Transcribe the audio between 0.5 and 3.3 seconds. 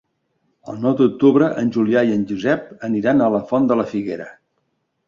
El nou d'octubre en Julià i en Josep aniran